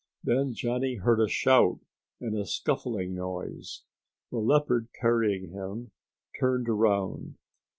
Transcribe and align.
Then 0.23 0.53
Johnny 0.55 0.95
heard 0.95 1.19
a 1.21 1.27
shout 1.29 1.77
and 2.19 2.35
a 2.35 2.47
scuffling 2.47 3.13
noise. 3.13 3.83
The 4.31 4.39
leopard 4.39 4.87
carrying 4.99 5.51
him 5.51 5.91
turned 6.39 6.67
around. 6.67 7.35